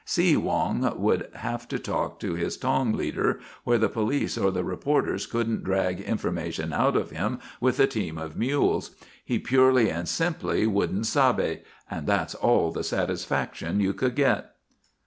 See 0.03 0.35
Wong 0.35 0.99
would 0.99 1.29
have 1.35 1.67
to 1.67 1.77
talk 1.77 2.19
to 2.21 2.33
his 2.33 2.57
tong 2.57 2.93
leader 2.93 3.39
where 3.63 3.77
the 3.77 3.87
police 3.87 4.35
or 4.35 4.49
the 4.49 4.63
reporters 4.63 5.27
couldn't 5.27 5.63
drag 5.63 5.99
information 6.01 6.73
out 6.73 6.95
of 6.95 7.11
him 7.11 7.37
with 7.59 7.79
a 7.79 7.85
team 7.85 8.17
of 8.17 8.35
mules. 8.35 8.95
He 9.23 9.37
purely 9.37 9.91
and 9.91 10.09
simply 10.09 10.65
wouldn't 10.65 11.05
'sabe,' 11.05 11.59
and 11.87 12.07
that's 12.07 12.33
all 12.33 12.71
the 12.71 12.83
satisfaction 12.83 13.79
you 13.79 13.93
could 13.93 14.15
get. 14.15 14.53